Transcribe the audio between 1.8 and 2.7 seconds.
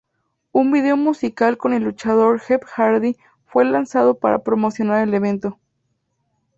luchador Jeff